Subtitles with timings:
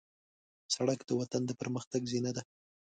[0.73, 2.43] سړک د وطن د پرمختګ زینه ده.